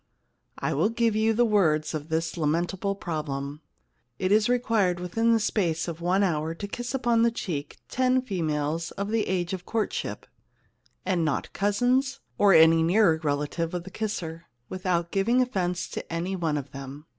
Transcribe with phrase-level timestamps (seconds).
[0.57, 3.61] I will give you the words of this lamentable problem:
[4.17, 8.89] It is required within the space of one hour to kiss upon the cheek ten females
[8.89, 10.25] of the age of courtship
[11.05, 16.35] and not cousins or any nearer relative of the kisser, without giving offence to any
[16.35, 17.05] one of them."